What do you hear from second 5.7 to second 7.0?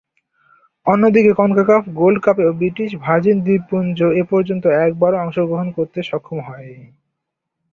করতে সক্ষম হয়নি।